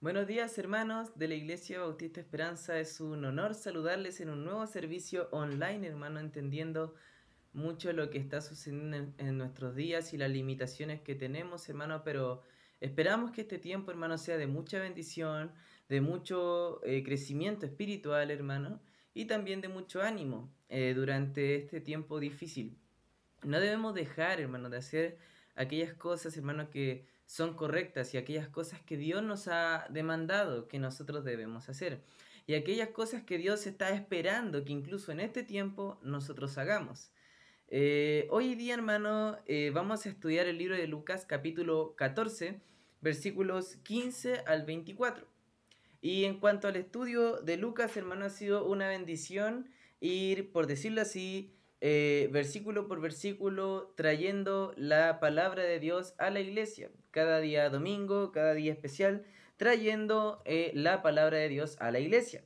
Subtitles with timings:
[0.00, 2.78] Buenos días hermanos de la Iglesia Bautista Esperanza.
[2.78, 6.94] Es un honor saludarles en un nuevo servicio online, hermano, entendiendo
[7.52, 12.42] mucho lo que está sucediendo en, nuestros días y las limitaciones que tenemos, hermano, pero
[12.80, 15.50] esperamos que este tiempo, hermano, sea de mucha bendición,
[15.88, 18.80] de mucho eh, crecimiento espiritual, hermano,
[19.14, 22.78] y también de mucho ánimo eh, durante este tiempo difícil.
[23.42, 25.18] No debemos dejar, hermano, de hacer
[25.56, 30.78] aquellas cosas, hermano, que son correctas y aquellas cosas que Dios nos ha demandado que
[30.78, 32.00] nosotros debemos hacer.
[32.46, 37.10] Y aquellas cosas que Dios está esperando que incluso en este tiempo nosotros hagamos.
[37.68, 42.62] Eh, hoy día, hermano, eh, vamos a estudiar el libro de Lucas capítulo 14,
[43.02, 45.26] versículos 15 al 24.
[46.00, 49.68] Y en cuanto al estudio de Lucas, hermano, ha sido una bendición
[50.00, 56.40] ir, por decirlo así, eh, versículo por versículo, trayendo la palabra de Dios a la
[56.40, 59.24] iglesia, cada día domingo, cada día especial,
[59.56, 62.44] trayendo eh, la palabra de Dios a la iglesia.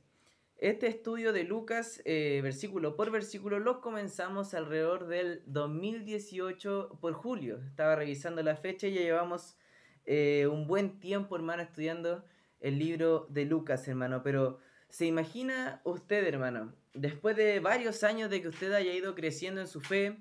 [0.57, 7.59] Este estudio de Lucas, eh, versículo por versículo, lo comenzamos alrededor del 2018 por julio.
[7.65, 9.57] Estaba revisando la fecha y ya llevamos
[10.05, 12.25] un buen tiempo, hermano, estudiando
[12.59, 14.21] el libro de Lucas, hermano.
[14.21, 14.59] Pero,
[14.93, 16.73] ¿se imagina usted, hermano?
[16.93, 20.17] después de varios años de que usted haya ido creciendo en su fe,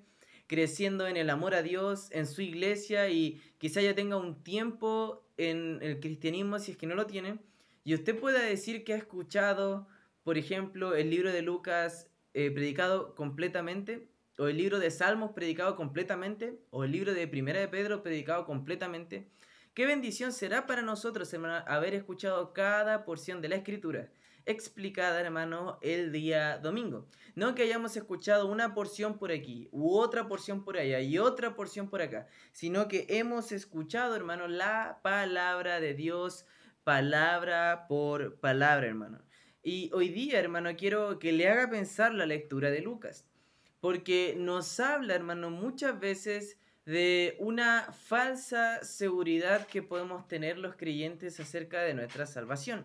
[0.47, 5.27] creciendo en el amor a Dios, en su iglesia y quizá ya tenga un tiempo
[5.37, 7.39] en el cristianismo si es que no lo tiene,
[7.85, 9.87] y usted pueda decir que ha escuchado,
[10.25, 15.77] por ejemplo, el libro de Lucas eh, predicado completamente, o el libro de Salmos predicado
[15.77, 19.29] completamente, o el libro de Primera de Pedro predicado completamente,
[19.75, 24.11] qué bendición será para nosotros, hermano, haber escuchado cada porción de la Escritura
[24.47, 27.07] explicada, hermano, el día domingo.
[27.35, 31.55] No que hayamos escuchado una porción por aquí, u otra porción por allá, y otra
[31.55, 36.45] porción por acá, sino que hemos escuchado, hermano, la palabra de Dios,
[36.85, 39.23] palabra por palabra, hermano.
[39.63, 43.27] Y hoy día, hermano, quiero que le haga pensar la lectura de Lucas,
[43.81, 51.39] porque nos habla, hermano, muchas veces de una falsa seguridad que podemos tener los creyentes
[51.39, 52.85] acerca de nuestra salvación.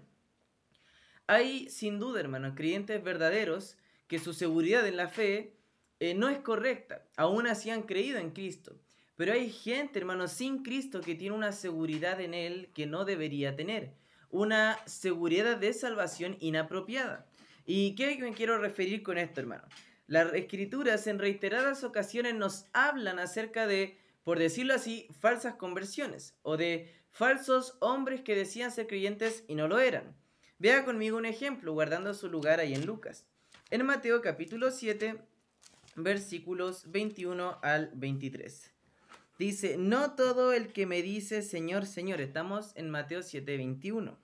[1.27, 3.77] Hay sin duda, hermano, creyentes verdaderos
[4.07, 5.57] que su seguridad en la fe
[5.99, 7.03] eh, no es correcta.
[7.17, 8.79] Aún así han creído en Cristo.
[9.17, 13.55] Pero hay gente, hermano, sin Cristo que tiene una seguridad en Él que no debería
[13.55, 13.93] tener.
[14.29, 17.25] Una seguridad de salvación inapropiada.
[17.66, 19.63] ¿Y qué me quiero referir con esto, hermano?
[20.05, 26.55] Las escrituras en reiteradas ocasiones nos hablan acerca de, por decirlo así, falsas conversiones o
[26.55, 30.16] de falsos hombres que decían ser creyentes y no lo eran.
[30.59, 33.28] Vea conmigo un ejemplo, guardando su lugar ahí en Lucas.
[33.69, 35.22] En Mateo capítulo 7,
[35.95, 38.72] versículos 21 al 23.
[39.38, 44.17] Dice, no todo el que me dice Señor, Señor, estamos en Mateo 7, 21.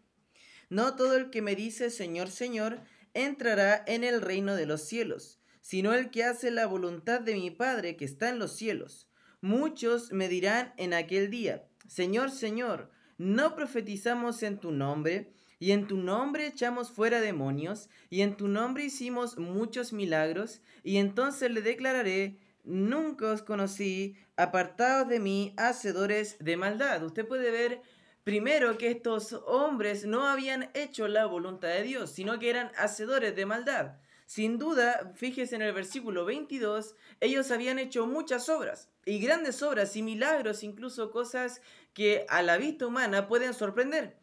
[0.72, 2.80] No todo el que me dice Señor, Señor,
[3.14, 7.52] entrará en el reino de los cielos, sino el que hace la voluntad de mi
[7.52, 9.08] Padre que está en los cielos.
[9.40, 12.90] Muchos me dirán en aquel día, Señor, Señor,
[13.20, 15.32] ¿no profetizamos en tu nombre?
[15.64, 20.98] Y en tu nombre echamos fuera demonios, y en tu nombre hicimos muchos milagros, y
[20.98, 27.02] entonces le declararé, nunca os conocí, apartados de mí, hacedores de maldad.
[27.02, 27.82] Usted puede ver
[28.26, 33.34] primero que estos hombres no habían hecho la voluntad de Dios, sino que eran hacedores
[33.34, 33.94] de maldad.
[34.26, 39.96] Sin duda, fíjese en el versículo 22, ellos habían hecho muchas obras, y grandes obras
[39.96, 41.62] y milagros, incluso cosas
[41.94, 44.23] que a la vista humana pueden sorprender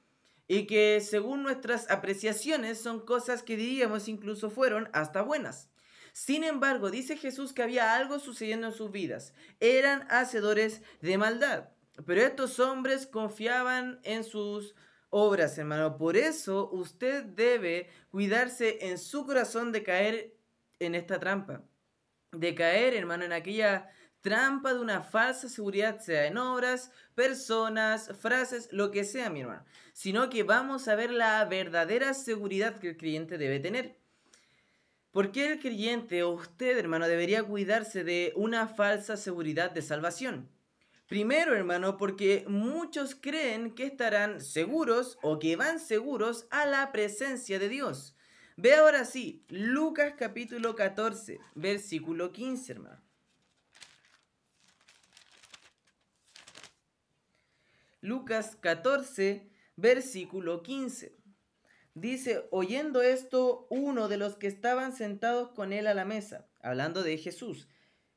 [0.53, 5.71] y que según nuestras apreciaciones son cosas que diríamos incluso fueron hasta buenas.
[6.13, 9.33] Sin embargo, dice Jesús que había algo sucediendo en sus vidas.
[9.61, 11.69] Eran hacedores de maldad.
[12.05, 14.75] Pero estos hombres confiaban en sus
[15.09, 15.97] obras, hermano.
[15.97, 20.35] Por eso usted debe cuidarse en su corazón de caer
[20.81, 21.63] en esta trampa.
[22.33, 23.89] De caer, hermano, en aquella
[24.21, 29.65] trampa de una falsa seguridad, sea en obras, personas, frases, lo que sea, mi hermano,
[29.93, 33.99] sino que vamos a ver la verdadera seguridad que el creyente debe tener.
[35.11, 40.49] ¿Por qué el creyente o usted, hermano, debería cuidarse de una falsa seguridad de salvación?
[41.09, 47.59] Primero, hermano, porque muchos creen que estarán seguros o que van seguros a la presencia
[47.59, 48.15] de Dios.
[48.57, 53.10] Ve ahora sí, Lucas capítulo 14, versículo 15, hermano.
[58.01, 61.17] Lucas 14, versículo 15.
[61.95, 67.03] Dice, oyendo esto, uno de los que estaban sentados con él a la mesa, hablando
[67.03, 67.69] de Jesús,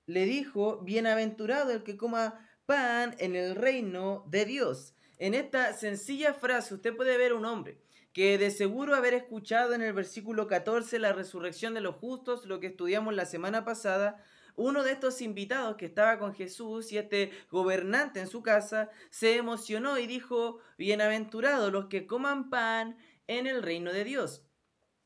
[0.06, 4.94] le dijo, bienaventurado el que coma pan en el reino de Dios.
[5.18, 7.78] En esta sencilla frase usted puede ver un hombre
[8.14, 12.60] que de seguro haber escuchado en el versículo 14 la resurrección de los justos, lo
[12.60, 14.24] que estudiamos la semana pasada,
[14.56, 19.36] uno de estos invitados que estaba con Jesús y este gobernante en su casa se
[19.36, 22.98] emocionó y dijo, bienaventurados los que coman pan
[23.28, 24.44] en el reino de Dios.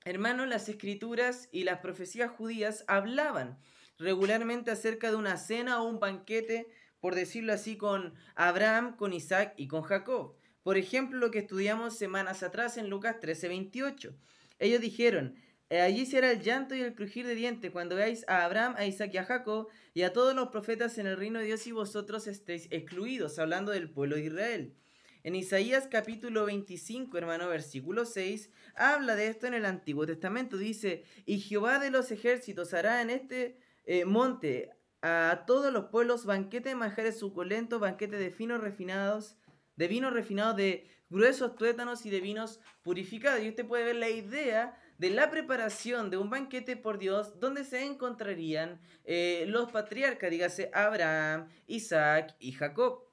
[0.05, 3.59] Hermanos, las escrituras y las profecías judías hablaban
[3.97, 6.67] regularmente acerca de una cena o un banquete,
[6.99, 10.35] por decirlo así, con Abraham, con Isaac y con Jacob.
[10.63, 14.15] Por ejemplo, lo que estudiamos semanas atrás en Lucas 13:28.
[14.59, 15.35] Ellos dijeron,
[15.69, 19.11] allí será el llanto y el crujir de dientes cuando veáis a Abraham, a Isaac
[19.13, 22.27] y a Jacob y a todos los profetas en el reino de Dios y vosotros
[22.27, 24.73] estéis excluidos, hablando del pueblo de Israel.
[25.23, 30.55] En Isaías capítulo 25, hermano, versículo 6, habla de esto en el Antiguo Testamento.
[30.55, 34.71] Dice, y Jehová de los ejércitos hará en este eh, monte
[35.01, 39.35] a todos los pueblos banquete de manjares suculentos, banquete de finos refinados,
[39.75, 43.43] de vinos refinados, de gruesos tuétanos y de vinos purificados.
[43.43, 47.63] Y usted puede ver la idea de la preparación de un banquete por Dios donde
[47.63, 53.03] se encontrarían eh, los patriarcas, dígase Abraham, Isaac y Jacob.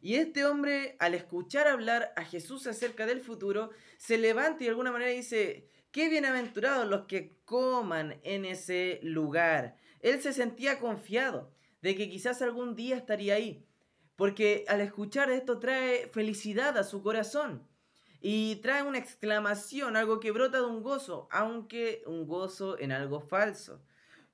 [0.00, 4.70] Y este hombre, al escuchar hablar a Jesús acerca del futuro, se levanta y de
[4.70, 9.76] alguna manera dice, qué bienaventurados los que coman en ese lugar.
[10.00, 11.52] Él se sentía confiado
[11.82, 13.64] de que quizás algún día estaría ahí,
[14.14, 17.66] porque al escuchar esto trae felicidad a su corazón
[18.20, 23.20] y trae una exclamación, algo que brota de un gozo, aunque un gozo en algo
[23.20, 23.80] falso.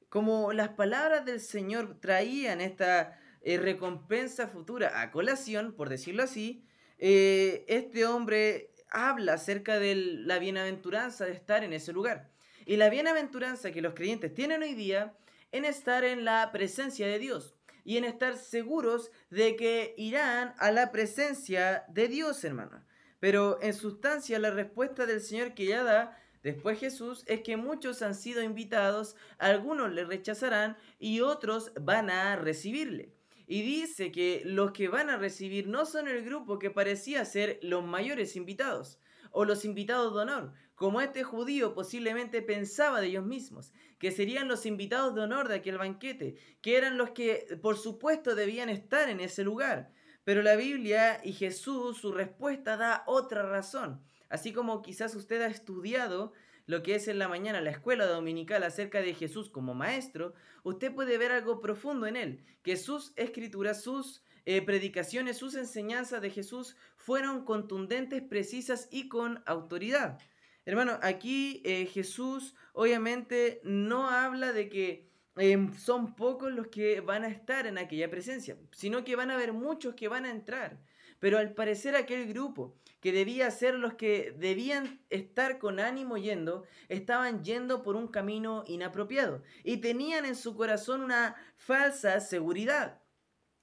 [0.09, 6.65] Como las palabras del Señor traían esta eh, recompensa futura a colación, por decirlo así,
[6.99, 12.31] eh, este hombre habla acerca de la bienaventuranza de estar en ese lugar.
[12.65, 15.15] Y la bienaventuranza que los creyentes tienen hoy día
[15.53, 17.55] en estar en la presencia de Dios
[17.85, 22.83] y en estar seguros de que irán a la presencia de Dios, hermano.
[23.25, 28.03] Pero en sustancia la respuesta del Señor que ya da después Jesús es que muchos
[28.03, 33.15] han sido invitados, algunos le rechazarán y otros van a recibirle.
[33.47, 37.59] Y dice que los que van a recibir no son el grupo que parecía ser
[37.63, 39.01] los mayores invitados
[39.31, 44.49] o los invitados de honor, como este judío posiblemente pensaba de ellos mismos, que serían
[44.49, 49.09] los invitados de honor de aquel banquete, que eran los que por supuesto debían estar
[49.09, 49.95] en ese lugar.
[50.25, 54.03] Pero la Biblia y Jesús, su respuesta da otra razón.
[54.29, 56.33] Así como quizás usted ha estudiado
[56.67, 60.95] lo que es en la mañana la escuela dominical acerca de Jesús como maestro, usted
[60.95, 66.31] puede ver algo profundo en él, que sus escrituras, sus eh, predicaciones, sus enseñanzas de
[66.31, 70.19] Jesús fueron contundentes, precisas y con autoridad.
[70.65, 77.25] Hermano, aquí eh, Jesús obviamente no habla de que em, son pocos los que van
[77.25, 80.79] a estar en aquella presencia, sino que van a haber muchos que van a entrar.
[81.19, 86.65] Pero al parecer aquel grupo que debía ser los que debían estar con ánimo yendo,
[86.89, 93.03] estaban yendo por un camino inapropiado y tenían en su corazón una falsa seguridad.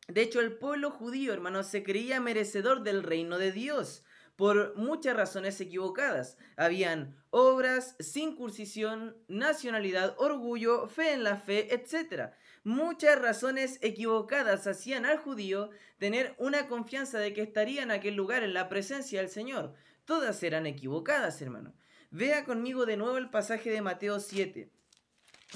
[0.08, 4.04] De hecho, el pueblo judío, hermano, se creía merecedor del reino de Dios
[4.36, 6.38] por muchas razones equivocadas.
[6.58, 12.32] Habían obras, circuncisión, nacionalidad, orgullo, fe en la fe, etc.
[12.64, 18.44] Muchas razones equivocadas hacían al judío tener una confianza de que estaría en aquel lugar
[18.44, 19.74] en la presencia del Señor.
[20.06, 21.74] Todas eran equivocadas, hermano.
[22.10, 24.70] Vea conmigo de nuevo el pasaje de Mateo 7.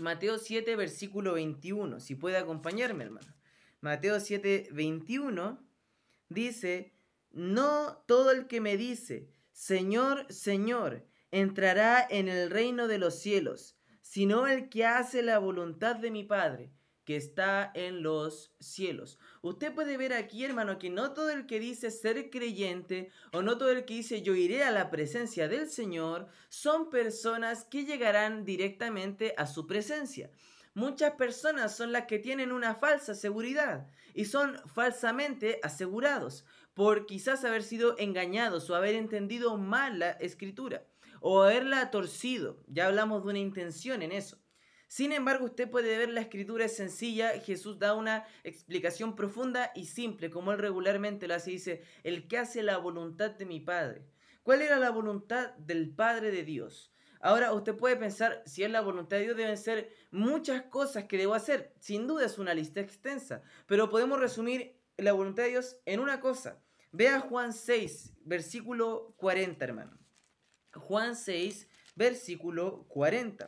[0.02, 3.34] Mateo 7, versículo 21, si puede acompañarme, hermano.
[3.82, 5.60] Mateo 7, 21
[6.30, 6.95] dice,
[7.36, 13.76] no todo el que me dice, Señor, Señor, entrará en el reino de los cielos,
[14.02, 16.72] sino el que hace la voluntad de mi Padre,
[17.04, 19.20] que está en los cielos.
[19.42, 23.58] Usted puede ver aquí, hermano, que no todo el que dice ser creyente o no
[23.58, 28.46] todo el que dice yo iré a la presencia del Señor son personas que llegarán
[28.46, 30.32] directamente a su presencia.
[30.74, 37.44] Muchas personas son las que tienen una falsa seguridad y son falsamente asegurados por quizás
[37.44, 40.86] haber sido engañados o haber entendido mal la escritura
[41.22, 42.62] o haberla torcido.
[42.68, 44.38] Ya hablamos de una intención en eso.
[44.88, 49.86] Sin embargo, usted puede ver la escritura es sencilla, Jesús da una explicación profunda y
[49.86, 54.06] simple, como él regularmente lo hace, dice, el que hace la voluntad de mi Padre.
[54.44, 56.94] ¿Cuál era la voluntad del Padre de Dios?
[57.20, 61.18] Ahora usted puede pensar, si es la voluntad de Dios, deben ser muchas cosas que
[61.18, 61.74] debo hacer.
[61.80, 66.20] Sin duda es una lista extensa, pero podemos resumir la voluntad de Dios en una
[66.20, 66.62] cosa.
[66.98, 70.00] Vea Juan 6, versículo 40, hermano.
[70.72, 73.46] Juan 6, versículo 40.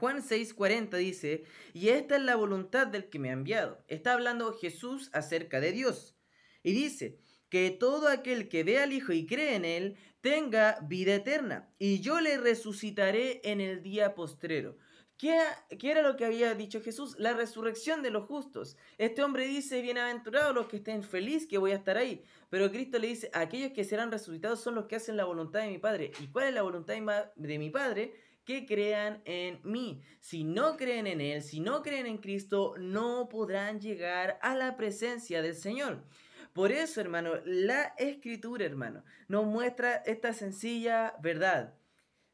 [0.00, 3.84] Juan 6, 40 dice, y esta es la voluntad del que me ha enviado.
[3.86, 6.16] Está hablando Jesús acerca de Dios.
[6.62, 7.18] Y dice,
[7.50, 12.00] que todo aquel que ve al Hijo y cree en Él tenga vida eterna, y
[12.00, 14.78] yo le resucitaré en el día postrero.
[15.16, 15.38] ¿Qué,
[15.80, 17.16] era lo que había dicho Jesús?
[17.18, 18.76] La resurrección de los justos.
[18.98, 22.24] Este hombre dice, bienaventurados los que estén felices, que voy a estar ahí.
[22.50, 25.68] Pero Cristo le dice, aquellos que serán resucitados son los que hacen la voluntad de
[25.68, 26.10] mi Padre.
[26.18, 26.94] ¿Y cuál es la voluntad
[27.36, 28.14] de mi Padre?
[28.44, 30.02] Que crean en mí.
[30.18, 34.76] Si no creen en Él, si no creen en Cristo, no podrán llegar a la
[34.76, 36.02] presencia del Señor.
[36.52, 41.74] Por eso, hermano, la escritura, hermano, nos muestra esta sencilla verdad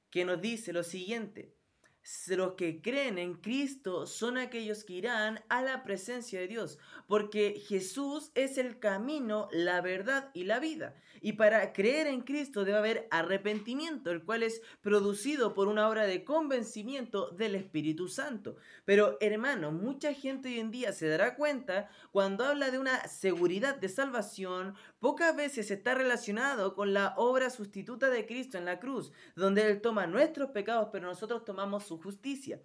[0.08, 1.59] que nos dice lo siguiente
[2.02, 6.78] los que creen en Cristo son aquellos que irán a la presencia de Dios,
[7.10, 10.94] porque Jesús es el camino, la verdad y la vida.
[11.20, 16.06] Y para creer en Cristo debe haber arrepentimiento, el cual es producido por una obra
[16.06, 18.54] de convencimiento del Espíritu Santo.
[18.84, 23.74] Pero hermano, mucha gente hoy en día se dará cuenta cuando habla de una seguridad
[23.74, 29.10] de salvación, pocas veces está relacionado con la obra sustituta de Cristo en la cruz,
[29.34, 32.60] donde Él toma nuestros pecados, pero nosotros tomamos su justicia.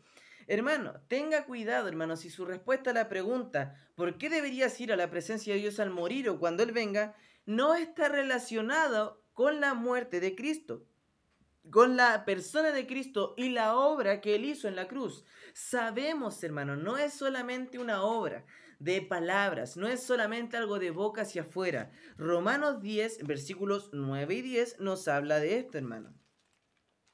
[0.48, 4.96] Hermano, tenga cuidado, hermano, si su respuesta a la pregunta, ¿por qué deberías ir a
[4.96, 7.16] la presencia de Dios al morir o cuando Él venga?
[7.46, 10.86] no está relacionado con la muerte de Cristo,
[11.70, 15.24] con la persona de Cristo y la obra que Él hizo en la cruz.
[15.54, 18.46] Sabemos, hermano, no es solamente una obra
[18.80, 21.92] de palabras, no es solamente algo de boca hacia afuera.
[22.18, 26.14] Romanos 10, versículos 9 y 10 nos habla de esto, hermano.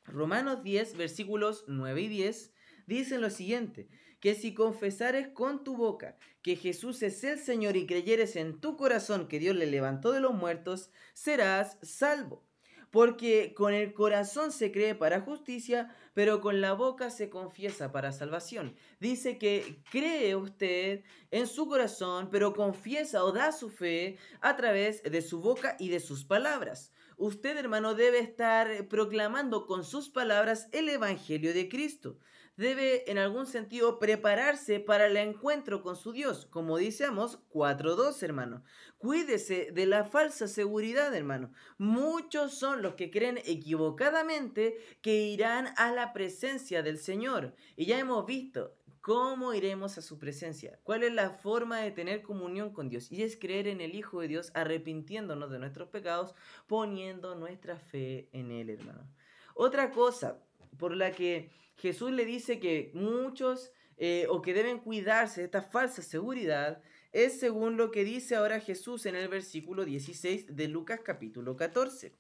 [0.06, 2.54] Romanos 10, versículos 9 y 10
[2.96, 3.88] dicen lo siguiente,
[4.20, 8.78] que si confesares con tu boca que Jesús es el Señor y creyeres en tu
[8.78, 12.44] corazón que Dios le levantó de los muertos, serás salvo.
[12.92, 18.12] Porque con el corazón se cree para justicia, pero con la boca se confiesa para
[18.12, 18.76] salvación.
[19.00, 25.02] Dice que cree usted en su corazón, pero confiesa o da su fe a través
[25.04, 26.92] de su boca y de sus palabras.
[27.16, 32.18] Usted, hermano, debe estar proclamando con sus palabras el Evangelio de Cristo
[32.58, 38.22] debe en algún sentido prepararse para el encuentro con su Dios, como dice Amos 4.2,
[38.24, 38.64] hermano.
[38.98, 41.52] Cuídese de la falsa seguridad, hermano.
[41.78, 47.56] Muchos son los que creen equivocadamente que irán a la presencia del Señor.
[47.76, 50.80] Y ya hemos visto, ¿Cómo iremos a su presencia?
[50.84, 53.12] ¿Cuál es la forma de tener comunión con Dios?
[53.12, 56.36] Y es creer en el Hijo de Dios, arrepintiéndonos de nuestros pecados,
[56.68, 59.10] poniendo nuestra fe en Él, hermano.
[59.56, 60.38] Otra cosa
[60.78, 65.62] por la que Jesús le dice que muchos eh, o que deben cuidarse de esta
[65.62, 71.02] falsa seguridad es según lo que dice ahora Jesús en el versículo 16 de Lucas
[71.04, 72.16] capítulo 14.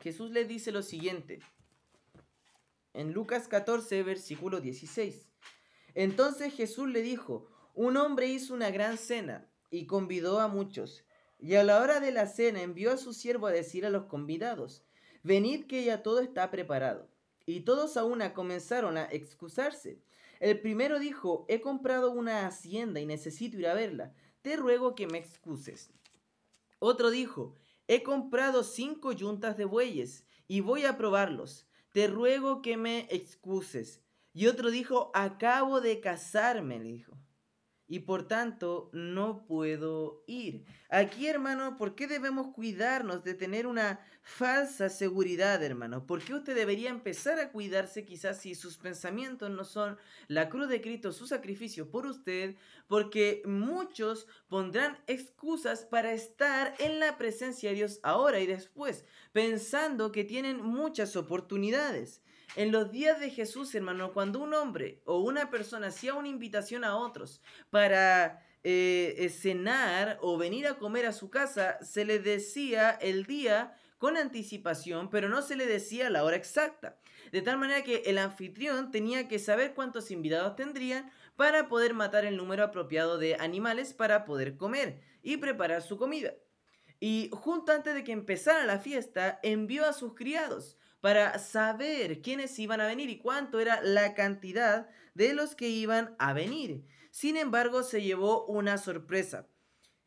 [0.00, 1.40] Jesús le dice lo siguiente.
[2.94, 5.28] En Lucas 14, versículo 16.
[5.94, 11.04] Entonces Jesús le dijo, un hombre hizo una gran cena y convidó a muchos.
[11.38, 14.04] Y a la hora de la cena envió a su siervo a decir a los
[14.04, 14.84] convidados,
[15.22, 17.11] venid que ya todo está preparado.
[17.46, 20.00] Y todos a una comenzaron a excusarse.
[20.40, 24.12] El primero dijo, he comprado una hacienda y necesito ir a verla.
[24.42, 25.90] Te ruego que me excuses.
[26.78, 27.54] Otro dijo,
[27.86, 31.66] he comprado cinco yuntas de bueyes y voy a probarlos.
[31.92, 34.00] Te ruego que me excuses.
[34.32, 37.12] Y otro dijo, acabo de casarme, le dijo
[37.92, 40.64] y por tanto no puedo ir.
[40.94, 46.06] Aquí, hermano, ¿por qué debemos cuidarnos de tener una falsa seguridad, hermano?
[46.06, 49.96] ¿Por qué usted debería empezar a cuidarse quizás si sus pensamientos no son
[50.28, 52.56] la cruz de Cristo, su sacrificio por usted?
[52.88, 60.12] Porque muchos pondrán excusas para estar en la presencia de Dios ahora y después, pensando
[60.12, 62.20] que tienen muchas oportunidades.
[62.54, 66.84] En los días de Jesús, hermano, cuando un hombre o una persona hacía una invitación
[66.84, 72.18] a otros para eh, eh, cenar o venir a comer a su casa, se le
[72.18, 76.98] decía el día con anticipación, pero no se le decía la hora exacta.
[77.32, 82.24] De tal manera que el anfitrión tenía que saber cuántos invitados tendrían para poder matar
[82.24, 86.34] el número apropiado de animales para poder comer y preparar su comida.
[87.00, 92.56] Y junto antes de que empezara la fiesta, envió a sus criados para saber quiénes
[92.60, 96.84] iban a venir y cuánto era la cantidad de los que iban a venir.
[97.12, 99.46] Sin embargo, se llevó una sorpresa.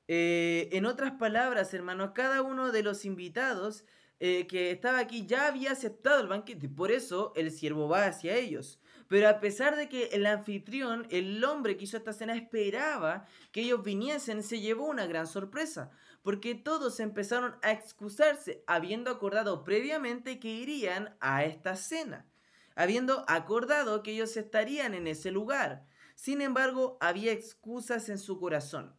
[0.08, 3.86] Eh, en otras palabras, hermanos, cada uno de los invitados
[4.20, 8.36] eh, que estaba aquí ya había aceptado el banquete, por eso el siervo va hacia
[8.36, 8.80] ellos.
[9.08, 13.62] Pero a pesar de que el anfitrión, el hombre que hizo esta cena, esperaba que
[13.62, 15.92] ellos viniesen, se llevó una gran sorpresa
[16.24, 22.26] porque todos empezaron a excusarse, habiendo acordado previamente que irían a esta cena,
[22.74, 25.86] habiendo acordado que ellos estarían en ese lugar.
[26.16, 28.96] Sin embargo, había excusas en su corazón.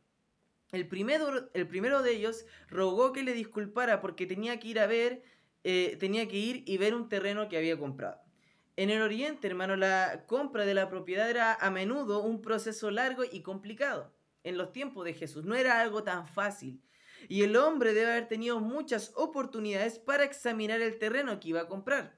[0.70, 4.86] El primero, el primero de ellos rogó que le disculpara porque tenía que ir a
[4.86, 5.22] ver,
[5.64, 8.20] eh, tenía que ir y ver un terreno que había comprado.
[8.76, 13.24] En el Oriente, hermano, la compra de la propiedad era a menudo un proceso largo
[13.24, 14.14] y complicado.
[14.44, 16.82] En los tiempos de Jesús no era algo tan fácil.
[17.28, 21.68] Y el hombre debe haber tenido muchas oportunidades para examinar el terreno que iba a
[21.68, 22.15] comprar.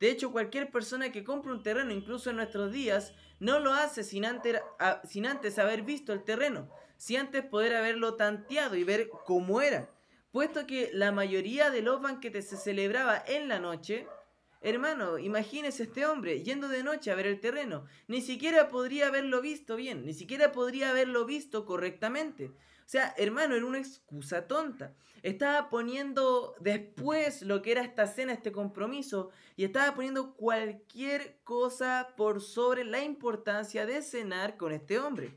[0.00, 4.04] De hecho, cualquier persona que compra un terreno, incluso en nuestros días, no lo hace
[4.04, 4.60] sin antes,
[5.04, 9.90] sin antes haber visto el terreno, sin antes poder haberlo tanteado y ver cómo era.
[10.30, 14.06] Puesto que la mayoría de los banquetes se celebraba en la noche,
[14.60, 17.86] hermano, imagínese este hombre yendo de noche a ver el terreno.
[18.08, 22.52] Ni siquiera podría haberlo visto bien, ni siquiera podría haberlo visto correctamente.
[22.88, 24.94] Sea, hermano, era una excusa tonta.
[25.22, 32.14] Estaba poniendo después lo que era esta cena, este compromiso, y estaba poniendo cualquier cosa
[32.16, 35.34] por sobre la importancia de cenar con este hombre.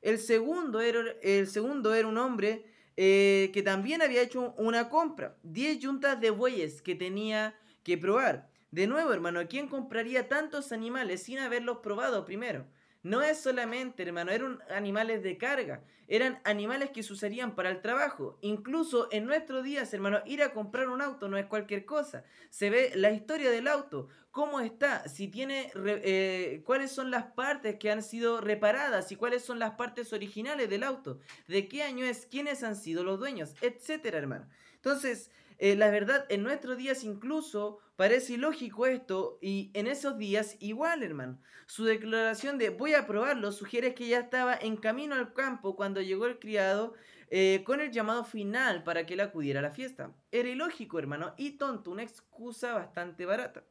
[0.00, 2.64] El segundo era, el segundo era un hombre
[2.96, 8.48] eh, que también había hecho una compra, 10 yuntas de bueyes que tenía que probar.
[8.70, 12.64] De nuevo, hermano, ¿quién compraría tantos animales sin haberlos probado primero?
[13.04, 17.82] No es solamente, hermano, eran animales de carga, eran animales que se usarían para el
[17.82, 18.38] trabajo.
[18.40, 22.24] Incluso en nuestros días, hermano, ir a comprar un auto no es cualquier cosa.
[22.48, 27.76] Se ve la historia del auto, cómo está, si tiene, eh, cuáles son las partes
[27.76, 32.06] que han sido reparadas y cuáles son las partes originales del auto, de qué año
[32.06, 34.48] es, quiénes han sido los dueños, etcétera, hermano.
[34.76, 35.30] Entonces,
[35.64, 41.02] eh, la verdad, en nuestros días incluso parece ilógico esto y en esos días igual,
[41.02, 41.40] hermano.
[41.66, 46.02] Su declaración de voy a probarlo sugiere que ya estaba en camino al campo cuando
[46.02, 46.92] llegó el criado
[47.30, 50.14] eh, con el llamado final para que él acudiera a la fiesta.
[50.32, 53.64] Era ilógico, hermano, y tonto, una excusa bastante barata.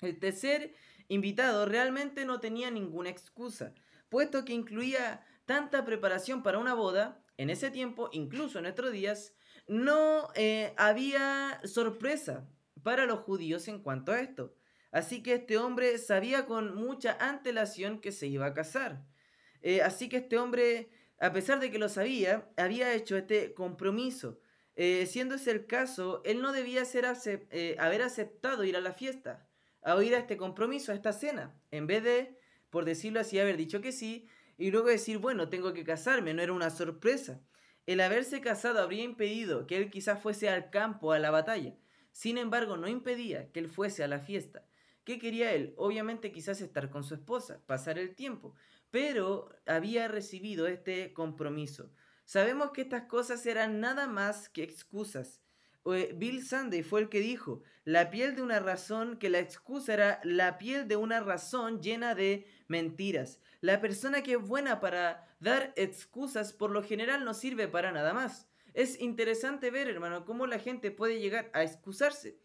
[0.00, 0.74] El tercer
[1.08, 3.74] invitado realmente no tenía ninguna excusa,
[4.08, 9.34] puesto que incluía tanta preparación para una boda, en ese tiempo, incluso en nuestros días,
[9.70, 12.44] no eh, había sorpresa
[12.82, 14.56] para los judíos en cuanto a esto.
[14.90, 19.06] Así que este hombre sabía con mucha antelación que se iba a casar.
[19.62, 24.40] Eh, así que este hombre, a pesar de que lo sabía, había hecho este compromiso.
[24.74, 27.06] Eh, siendo ese el caso, él no debía ser
[27.78, 29.48] haber aceptado ir a la fiesta,
[29.82, 32.36] a ir a este compromiso, a esta cena, en vez de,
[32.70, 34.26] por decirlo así, haber dicho que sí
[34.58, 37.40] y luego decir, bueno, tengo que casarme, no era una sorpresa.
[37.90, 41.74] El haberse casado habría impedido que él quizás fuese al campo, a la batalla.
[42.12, 44.64] Sin embargo, no impedía que él fuese a la fiesta.
[45.02, 45.74] ¿Qué quería él?
[45.76, 48.54] Obviamente quizás estar con su esposa, pasar el tiempo,
[48.92, 51.90] pero había recibido este compromiso.
[52.26, 55.40] Sabemos que estas cosas eran nada más que excusas.
[55.86, 59.94] Eh, Bill Sunday fue el que dijo, la piel de una razón, que la excusa
[59.94, 63.40] era la piel de una razón llena de mentiras.
[63.60, 68.12] La persona que es buena para Dar excusas por lo general no sirve para nada
[68.12, 68.46] más.
[68.74, 72.38] Es interesante ver, hermano, cómo la gente puede llegar a excusarse.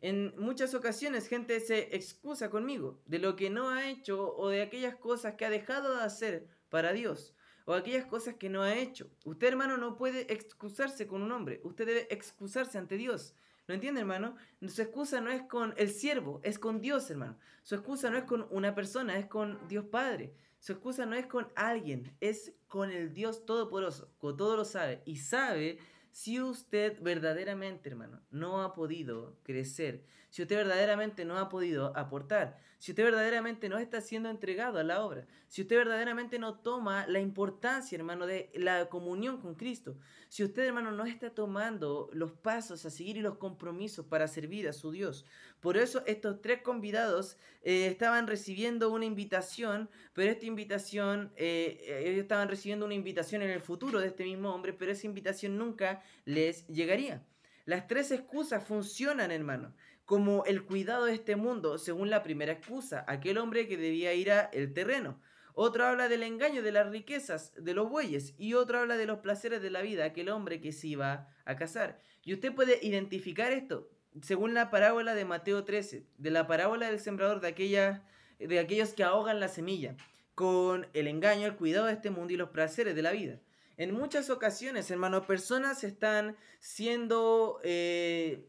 [0.00, 4.62] En muchas ocasiones gente se excusa conmigo de lo que no ha hecho o de
[4.62, 8.76] aquellas cosas que ha dejado de hacer para Dios o aquellas cosas que no ha
[8.76, 9.10] hecho.
[9.24, 11.60] Usted, hermano, no puede excusarse con un hombre.
[11.64, 13.34] Usted debe excusarse ante Dios.
[13.66, 14.36] ¿Lo entiende, hermano?
[14.68, 17.36] Su excusa no es con el siervo, es con Dios, hermano.
[17.64, 20.32] Su excusa no es con una persona, es con Dios Padre.
[20.66, 25.00] Su excusa no es con alguien, es con el Dios Todopoderoso, que todo lo sabe
[25.04, 25.78] y sabe
[26.10, 30.04] si usted verdaderamente, hermano, no ha podido crecer,
[30.36, 34.84] si usted verdaderamente no ha podido aportar, si usted verdaderamente no está siendo entregado a
[34.84, 39.96] la obra, si usted verdaderamente no toma la importancia, hermano, de la comunión con Cristo,
[40.28, 44.68] si usted, hermano, no está tomando los pasos a seguir y los compromisos para servir
[44.68, 45.24] a su Dios.
[45.60, 52.20] Por eso estos tres convidados eh, estaban recibiendo una invitación, pero esta invitación, eh, ellos
[52.20, 56.02] estaban recibiendo una invitación en el futuro de este mismo hombre, pero esa invitación nunca
[56.26, 57.24] les llegaría.
[57.64, 59.72] Las tres excusas funcionan, hermano
[60.06, 64.32] como el cuidado de este mundo, según la primera excusa, aquel hombre que debía ir
[64.32, 65.20] a el terreno.
[65.52, 69.18] Otro habla del engaño de las riquezas de los bueyes y otro habla de los
[69.18, 72.00] placeres de la vida, aquel hombre que se iba a casar.
[72.24, 73.90] Y usted puede identificar esto
[74.22, 78.02] según la parábola de Mateo 13, de la parábola del sembrador de, aquella,
[78.38, 79.96] de aquellos que ahogan la semilla,
[80.34, 83.40] con el engaño, el cuidado de este mundo y los placeres de la vida.
[83.76, 88.46] En muchas ocasiones, hermano, personas están siendo eh,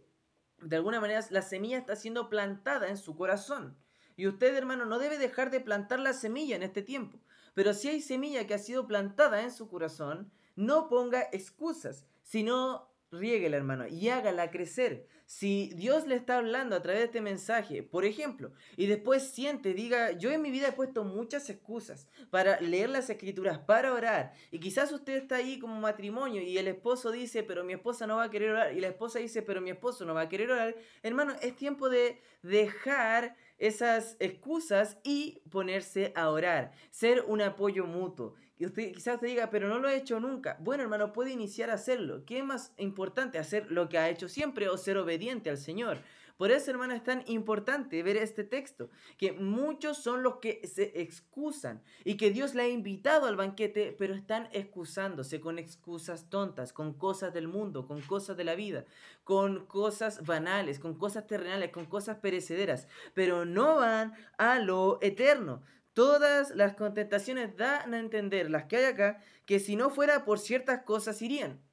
[0.62, 3.78] de alguna manera la semilla está siendo plantada en su corazón.
[4.16, 7.20] Y usted, hermano, no debe dejar de plantar la semilla en este tiempo.
[7.54, 12.92] Pero si hay semilla que ha sido plantada en su corazón, no ponga excusas, sino
[13.10, 15.08] Riéguela, hermano, y hágala crecer.
[15.26, 19.74] Si Dios le está hablando a través de este mensaje, por ejemplo, y después siente,
[19.74, 24.34] diga, yo en mi vida he puesto muchas excusas para leer las escrituras, para orar,
[24.52, 28.18] y quizás usted está ahí como matrimonio y el esposo dice, pero mi esposa no
[28.18, 30.52] va a querer orar, y la esposa dice, pero mi esposo no va a querer
[30.52, 37.86] orar, hermano, es tiempo de dejar esas excusas y ponerse a orar, ser un apoyo
[37.86, 38.36] mutuo.
[38.60, 40.58] Y usted quizás te diga, pero no lo he hecho nunca.
[40.60, 42.26] Bueno, hermano, puede iniciar a hacerlo.
[42.26, 46.00] ¿Qué es más importante, hacer lo que ha hecho siempre o ser obediente al Señor?
[46.38, 51.02] Por eso, hermano, es tan importante ver este texto, que muchos son los que se
[51.02, 56.74] excusan y que Dios le ha invitado al banquete, pero están excusándose con excusas tontas,
[56.74, 58.86] con cosas del mundo, con cosas de la vida,
[59.24, 65.64] con cosas banales, con cosas terrenales, con cosas perecederas, pero no van a lo eterno.
[65.94, 70.38] Todas las contestaciones dan a entender, las que hay acá, que si no fuera por
[70.38, 71.67] ciertas cosas irían.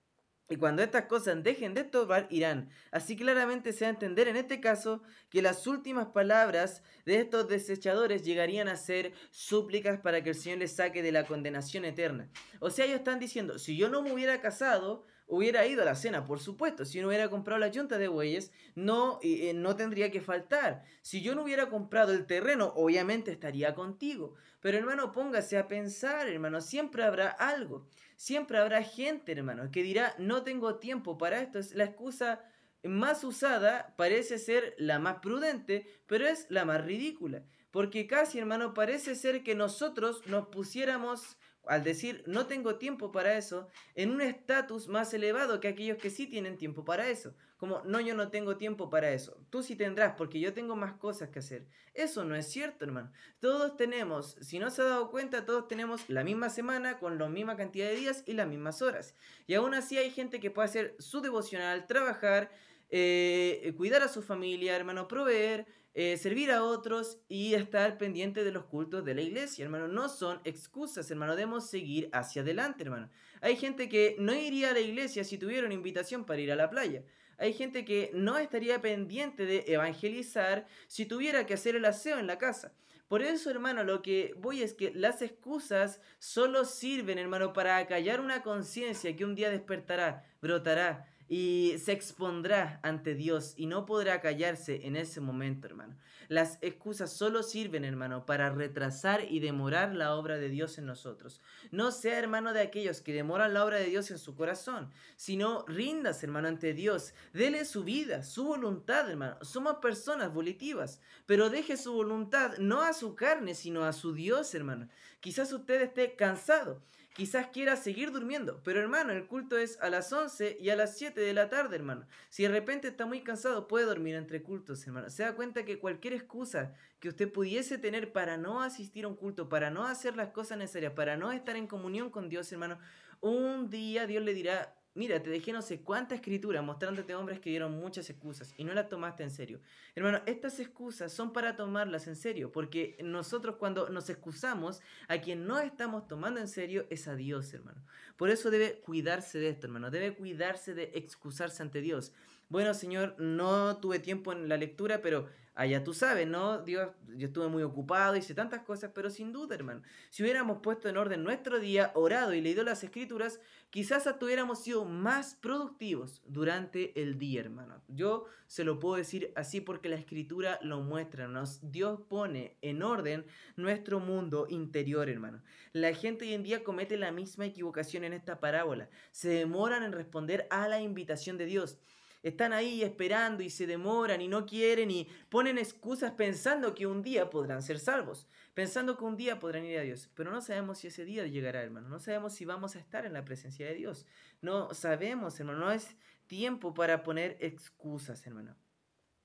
[0.48, 2.68] Y cuando estas cosas dejen de estorbar, irán.
[2.90, 7.48] Así claramente se va a entender en este caso que las últimas palabras de estos
[7.48, 12.28] desechadores llegarían a ser súplicas para que el Señor les saque de la condenación eterna.
[12.60, 15.94] O sea, ellos están diciendo, si yo no me hubiera casado, hubiera ido a la
[15.94, 16.84] cena, por supuesto.
[16.84, 20.84] Si no hubiera comprado la yunta de bueyes, no, eh, no tendría que faltar.
[21.02, 24.34] Si yo no hubiera comprado el terreno, obviamente estaría contigo.
[24.60, 27.86] Pero hermano, póngase a pensar, hermano, siempre habrá algo.
[28.16, 31.58] Siempre habrá gente, hermano, que dirá, no tengo tiempo para esto.
[31.58, 32.44] Es la excusa
[32.82, 37.44] más usada, parece ser la más prudente, pero es la más ridícula.
[37.70, 43.36] Porque casi, hermano, parece ser que nosotros nos pusiéramos al decir no tengo tiempo para
[43.36, 47.34] eso, en un estatus más elevado que aquellos que sí tienen tiempo para eso.
[47.56, 49.38] Como, no, yo no tengo tiempo para eso.
[49.48, 51.66] Tú sí tendrás porque yo tengo más cosas que hacer.
[51.94, 53.10] Eso no es cierto, hermano.
[53.40, 57.28] Todos tenemos, si no se ha dado cuenta, todos tenemos la misma semana con la
[57.28, 59.14] misma cantidad de días y las mismas horas.
[59.46, 62.50] Y aún así hay gente que puede hacer su devocional, trabajar,
[62.90, 68.50] eh, cuidar a su familia, hermano, proveer, eh, servir a otros y estar pendiente de
[68.50, 69.86] los cultos de la iglesia, hermano.
[69.86, 71.36] No son excusas, hermano.
[71.36, 73.10] Debemos seguir hacia adelante, hermano.
[73.40, 76.56] Hay gente que no iría a la iglesia si tuviera una invitación para ir a
[76.56, 77.04] la playa.
[77.38, 82.26] Hay gente que no estaría pendiente de evangelizar si tuviera que hacer el aseo en
[82.26, 82.74] la casa.
[83.06, 88.20] Por eso, hermano, lo que voy es que las excusas solo sirven, hermano, para acallar
[88.20, 94.20] una conciencia que un día despertará, brotará y se expondrá ante Dios y no podrá
[94.20, 95.96] callarse en ese momento, hermano.
[96.28, 101.42] Las excusas solo sirven, hermano, para retrasar y demorar la obra de Dios en nosotros.
[101.70, 105.64] No sea, hermano, de aquellos que demoran la obra de Dios en su corazón, sino
[105.66, 107.14] rindas, hermano, ante Dios.
[107.32, 109.36] Dele su vida, su voluntad, hermano.
[109.42, 114.54] Somos personas volitivas, pero deje su voluntad no a su carne, sino a su Dios,
[114.54, 114.88] hermano.
[115.20, 116.82] Quizás usted esté cansado
[117.14, 120.98] quizás quiera seguir durmiendo, pero hermano, el culto es a las 11 y a las
[120.98, 122.06] 7 de la tarde, hermano.
[122.28, 125.08] Si de repente está muy cansado, puede dormir entre cultos, hermano.
[125.08, 129.14] Se da cuenta que cualquier excusa que usted pudiese tener para no asistir a un
[129.14, 132.78] culto, para no hacer las cosas necesarias, para no estar en comunión con Dios, hermano,
[133.20, 137.50] un día Dios le dirá, Mira, te dejé no sé cuánta escritura mostrándote hombres que
[137.50, 139.60] dieron muchas excusas y no las tomaste en serio.
[139.96, 145.48] Hermano, estas excusas son para tomarlas en serio, porque nosotros cuando nos excusamos, a quien
[145.48, 147.84] no estamos tomando en serio es a Dios, hermano.
[148.16, 149.90] Por eso debe cuidarse de esto, hermano.
[149.90, 152.12] Debe cuidarse de excusarse ante Dios.
[152.48, 156.62] Bueno, Señor, no tuve tiempo en la lectura, pero allá tú sabes, ¿no?
[156.62, 160.88] Dios, yo estuve muy ocupado, hice tantas cosas, pero sin duda, hermano, si hubiéramos puesto
[160.88, 163.40] en orden nuestro día, orado y leído las escrituras,
[163.70, 167.82] quizás hubiéramos sido más productivos durante el día, hermano.
[167.88, 172.82] Yo se lo puedo decir así porque la escritura lo muestra, nos Dios pone en
[172.82, 173.24] orden
[173.56, 175.42] nuestro mundo interior, hermano.
[175.72, 178.88] La gente hoy en día comete la misma equivocación en esta parábola.
[179.10, 181.78] Se demoran en responder a la invitación de Dios
[182.24, 187.02] están ahí esperando y se demoran y no quieren y ponen excusas pensando que un
[187.02, 190.10] día podrán ser salvos, pensando que un día podrán ir a Dios.
[190.14, 191.88] Pero no sabemos si ese día llegará, hermano.
[191.90, 194.06] No sabemos si vamos a estar en la presencia de Dios.
[194.40, 195.58] No sabemos, hermano.
[195.58, 198.56] No es tiempo para poner excusas, hermano.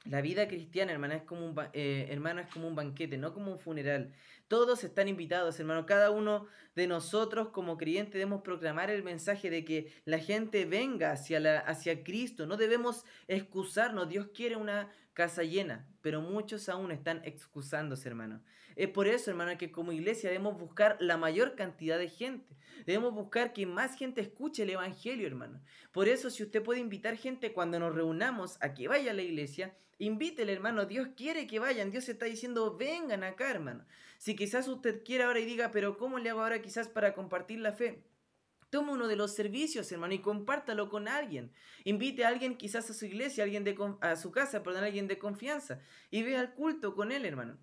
[0.04, 3.52] La vida cristiana, hermano, es como un, eh, hermano, es como un banquete, no como
[3.52, 4.14] un funeral.
[4.50, 5.86] Todos están invitados, hermano.
[5.86, 11.12] Cada uno de nosotros como creyentes debemos proclamar el mensaje de que la gente venga
[11.12, 12.48] hacia, hacia Cristo.
[12.48, 14.10] No debemos excusarnos.
[14.10, 18.42] Dios quiere una casa llena, pero muchos aún están excusándose, hermano.
[18.76, 22.58] Es por eso, hermano, que como iglesia debemos buscar la mayor cantidad de gente.
[22.88, 25.62] Debemos buscar que más gente escuche el Evangelio, hermano.
[25.92, 29.22] Por eso, si usted puede invitar gente cuando nos reunamos a que vaya a la
[29.22, 30.86] iglesia, invítele, hermano.
[30.86, 31.92] Dios quiere que vayan.
[31.92, 33.86] Dios está diciendo, vengan acá, hermano.
[34.20, 37.60] Si quizás usted quiera ahora y diga, pero ¿cómo le hago ahora quizás para compartir
[37.60, 38.04] la fe?
[38.70, 41.54] Tome uno de los servicios, hermano, y compártalo con alguien.
[41.86, 44.88] Invite a alguien quizás a su iglesia, a, alguien de, a su casa, perdón, a
[44.88, 45.80] alguien de confianza,
[46.12, 47.58] y vea el culto con él, hermano.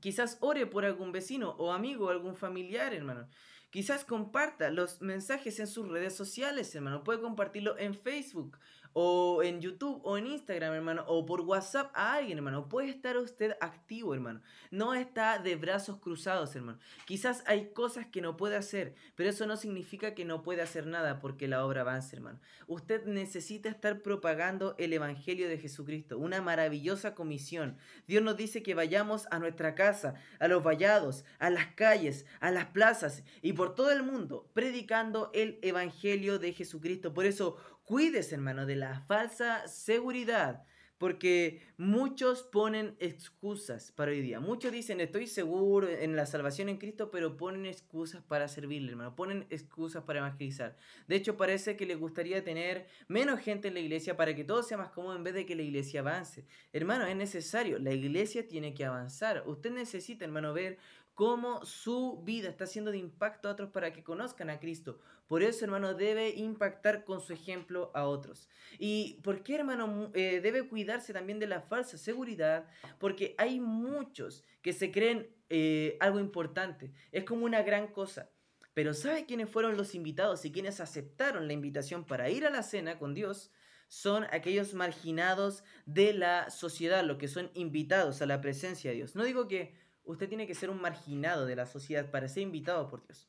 [0.00, 3.28] Quizás ore por algún vecino o amigo o algún familiar, hermano.
[3.70, 7.04] Quizás comparta los mensajes en sus redes sociales, hermano.
[7.04, 8.58] Puede compartirlo en Facebook
[9.00, 12.68] o en YouTube o en Instagram, hermano, o por WhatsApp a alguien, hermano.
[12.68, 14.40] Puede estar usted activo, hermano.
[14.72, 16.80] No está de brazos cruzados, hermano.
[17.06, 20.88] Quizás hay cosas que no puede hacer, pero eso no significa que no puede hacer
[20.88, 22.40] nada porque la obra avance, hermano.
[22.66, 27.78] Usted necesita estar propagando el Evangelio de Jesucristo, una maravillosa comisión.
[28.08, 32.50] Dios nos dice que vayamos a nuestra casa, a los vallados, a las calles, a
[32.50, 37.14] las plazas y por todo el mundo, predicando el Evangelio de Jesucristo.
[37.14, 37.58] Por eso,
[37.88, 40.62] Cuídese, hermano, de la falsa seguridad.
[40.98, 44.40] Porque muchos ponen excusas para hoy día.
[44.40, 49.16] Muchos dicen, estoy seguro en la salvación en Cristo, pero ponen excusas para servirle, hermano.
[49.16, 50.76] Ponen excusas para evangelizar.
[51.06, 54.62] De hecho, parece que les gustaría tener menos gente en la iglesia para que todo
[54.62, 56.44] sea más cómodo en vez de que la iglesia avance.
[56.74, 57.78] Hermano, es necesario.
[57.78, 59.44] La iglesia tiene que avanzar.
[59.46, 60.76] Usted necesita, hermano, ver
[61.18, 65.00] cómo su vida está siendo de impacto a otros para que conozcan a Cristo.
[65.26, 68.48] Por eso, hermano, debe impactar con su ejemplo a otros.
[68.78, 72.68] ¿Y por qué, hermano, eh, debe cuidarse también de la falsa seguridad?
[73.00, 76.92] Porque hay muchos que se creen eh, algo importante.
[77.10, 78.30] Es como una gran cosa.
[78.72, 82.62] Pero ¿sabe quiénes fueron los invitados y quienes aceptaron la invitación para ir a la
[82.62, 83.50] cena con Dios?
[83.88, 89.16] Son aquellos marginados de la sociedad, los que son invitados a la presencia de Dios.
[89.16, 92.88] No digo que usted tiene que ser un marginado de la sociedad para ser invitado
[92.88, 93.28] por Dios.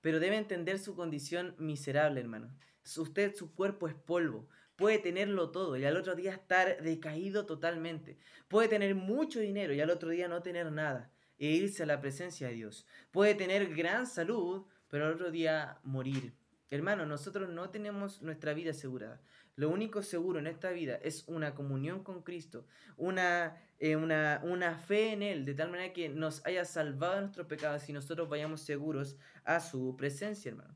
[0.00, 2.56] Pero debe entender su condición miserable, hermano.
[2.96, 4.48] Usted, su cuerpo es polvo.
[4.76, 8.18] Puede tenerlo todo y al otro día estar decaído totalmente.
[8.48, 12.00] Puede tener mucho dinero y al otro día no tener nada e irse a la
[12.00, 12.86] presencia de Dios.
[13.10, 16.34] Puede tener gran salud, pero al otro día morir.
[16.70, 19.20] Hermano, nosotros no tenemos nuestra vida asegurada.
[19.54, 24.78] Lo único seguro en esta vida es una comunión con Cristo, una, eh, una, una,
[24.78, 28.28] fe en Él, de tal manera que nos haya salvado de nuestros pecados y nosotros
[28.30, 30.74] vayamos seguros a su presencia, hermano.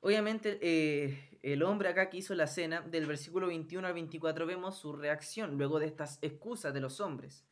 [0.00, 4.76] Obviamente, eh, el hombre acá que hizo la cena, del versículo 21 al 24, vemos
[4.76, 7.46] su reacción luego de estas excusas de los hombres.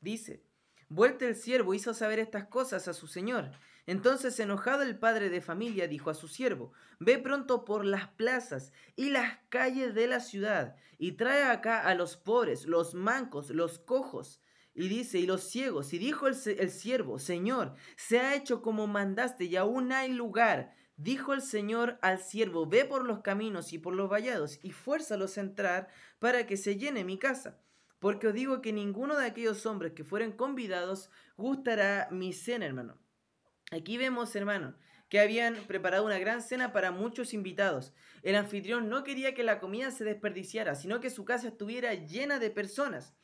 [0.00, 0.42] Dice,
[0.88, 3.50] vuelta el siervo hizo saber estas cosas a su señor
[3.86, 8.72] entonces enojado el padre de familia dijo a su siervo, ve pronto por las plazas
[8.96, 13.78] y las calles de la ciudad y trae acá a los pobres, los mancos, los
[13.78, 14.40] cojos.
[14.74, 19.44] Y dice, y los ciegos, y dijo el, siervo, Señor, se ha hecho como mandaste
[19.44, 20.74] y aún hay lugar.
[20.98, 25.38] Dijo el Señor al siervo, ve por los caminos y por los vallados y fuérzalos
[25.38, 27.58] a entrar para que se llene mi casa.
[28.00, 32.98] Porque os digo que ninguno de aquellos hombres que fueren convidados gustará mi cena, hermano.
[33.72, 34.76] Aquí vemos, hermano,
[35.08, 37.92] que habían preparado una gran cena para muchos invitados.
[38.22, 42.38] El anfitrión no quería que la comida se desperdiciara, sino que su casa estuviera llena
[42.38, 43.14] de personas.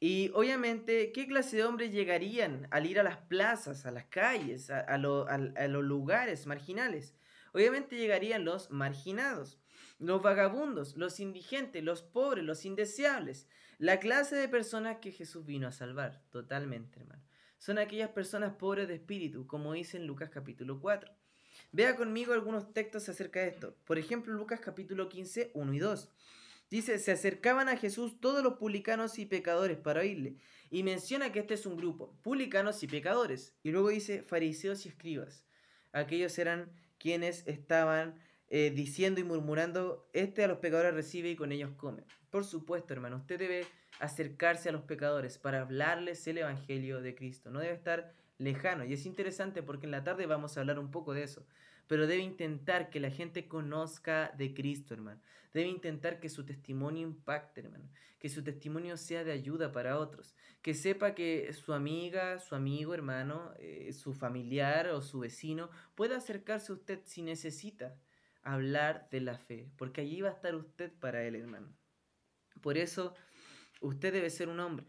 [0.00, 4.70] Y obviamente, ¿qué clase de hombres llegarían al ir a las plazas, a las calles,
[4.70, 7.14] a, los lugares marginales?
[7.52, 9.60] Obviamente llegarían los marginados,
[9.98, 13.48] los vagabundos, los indigentes, los pobres, los indeseables.
[13.78, 17.23] La clase de personas que Jesús vino a salvar, totalmente, hermano
[17.64, 21.10] son aquellas personas pobres de espíritu, como dice en Lucas capítulo 4.
[21.72, 23.74] Vea conmigo algunos textos acerca de esto.
[23.86, 26.10] Por ejemplo, Lucas capítulo 15, 1 y 2.
[26.68, 30.36] Dice, se acercaban a Jesús todos los publicanos y pecadores para oírle.
[30.70, 33.54] Y menciona que este es un grupo, publicanos y pecadores.
[33.62, 35.46] Y luego dice, fariseos y escribas.
[35.92, 41.50] Aquellos eran quienes estaban eh, diciendo y murmurando, este a los pecadores recibe y con
[41.50, 42.04] ellos come.
[42.28, 43.64] Por supuesto, hermano, usted debe
[44.00, 47.50] acercarse a los pecadores para hablarles el Evangelio de Cristo.
[47.50, 48.84] No debe estar lejano.
[48.84, 51.46] Y es interesante porque en la tarde vamos a hablar un poco de eso.
[51.86, 55.20] Pero debe intentar que la gente conozca de Cristo, hermano.
[55.52, 57.88] Debe intentar que su testimonio impacte, hermano.
[58.18, 60.34] Que su testimonio sea de ayuda para otros.
[60.62, 66.16] Que sepa que su amiga, su amigo, hermano, eh, su familiar o su vecino pueda
[66.16, 67.94] acercarse a usted si necesita
[68.42, 69.68] hablar de la fe.
[69.76, 71.68] Porque allí va a estar usted para él, hermano.
[72.62, 73.14] Por eso
[73.80, 74.86] Usted debe ser un hombre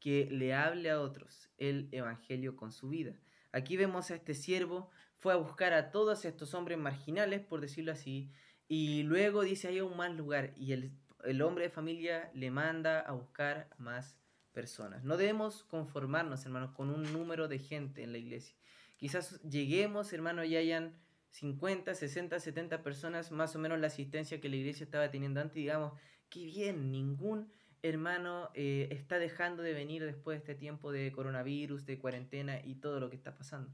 [0.00, 3.18] que le hable a otros el Evangelio con su vida.
[3.52, 7.92] Aquí vemos a este siervo, fue a buscar a todos estos hombres marginales, por decirlo
[7.92, 8.30] así,
[8.68, 10.92] y luego dice, hay un mal lugar, y el,
[11.24, 14.18] el hombre de familia le manda a buscar más
[14.52, 15.04] personas.
[15.04, 18.56] No debemos conformarnos, hermanos, con un número de gente en la iglesia.
[18.96, 20.98] Quizás lleguemos, hermanos, y hayan
[21.30, 25.56] 50, 60, 70 personas, más o menos la asistencia que la iglesia estaba teniendo antes,
[25.56, 25.92] digamos,
[26.28, 27.52] qué bien, ningún
[27.88, 32.76] hermano, eh, está dejando de venir después de este tiempo de coronavirus, de cuarentena y
[32.76, 33.70] todo lo que está pasando.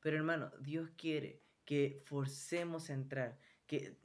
[0.00, 3.96] Pero hermano, Dios quiere que forcemos a entrar, que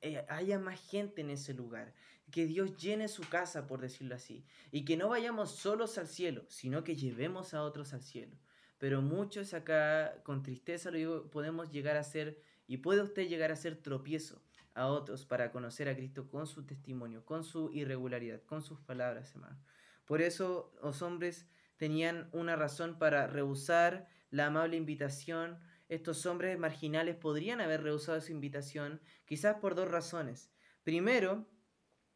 [0.00, 1.92] eh, haya más gente en ese lugar,
[2.30, 6.44] que Dios llene su casa, por decirlo así, y que no vayamos solos al cielo,
[6.48, 8.38] sino que llevemos a otros al cielo.
[8.78, 13.56] Pero muchos acá, con tristeza lo podemos llegar a ser, y puede usted llegar a
[13.56, 14.40] ser tropiezo
[14.74, 19.32] a otros para conocer a Cristo con su testimonio, con su irregularidad, con sus palabras,
[19.34, 19.58] hermano.
[20.04, 25.58] Por eso los hombres tenían una razón para rehusar la amable invitación.
[25.88, 30.52] Estos hombres marginales podrían haber rehusado esa invitación, quizás por dos razones.
[30.84, 31.48] Primero,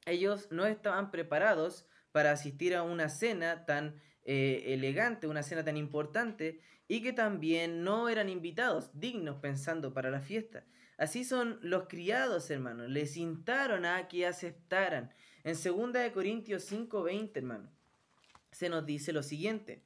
[0.07, 5.77] ellos no estaban preparados para asistir a una cena tan eh, elegante, una cena tan
[5.77, 10.65] importante, y que también no eran invitados, dignos pensando para la fiesta.
[10.97, 12.89] Así son los criados, hermanos.
[12.89, 15.13] Les instaron a que aceptaran.
[15.43, 17.71] En 2 Corintios 5:20, hermano,
[18.51, 19.83] se nos dice lo siguiente.